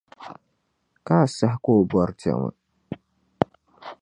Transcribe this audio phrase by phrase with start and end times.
[1.05, 2.49] Ka a sahi ka o bɔr’diɛma.